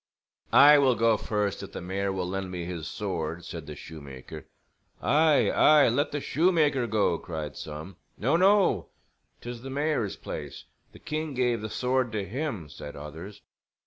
"I 0.51 0.79
will 0.79 0.95
go 0.95 1.15
first 1.15 1.61
if 1.61 1.73
the 1.73 1.79
mayor 1.79 2.11
will 2.11 2.27
lend 2.27 2.49
me 2.49 2.65
his 2.65 2.87
sword," 2.87 3.45
said 3.45 3.67
the 3.67 3.75
shoemaker. 3.75 4.47
"Aye, 4.99 5.51
aye, 5.51 5.89
let 5.89 6.11
the 6.11 6.19
shoemaker 6.19 6.87
go," 6.87 7.19
cried 7.19 7.55
some. 7.55 7.97
"No, 8.17 8.35
no, 8.35 8.87
'tis 9.41 9.61
the 9.61 9.69
mayor's 9.69 10.15
place. 10.15 10.65
The 10.91 10.97
king 10.97 11.35
gave 11.35 11.61
the 11.61 11.69
sword 11.69 12.11
to 12.13 12.25
him," 12.25 12.67
said 12.67 12.95
others. 12.95 13.43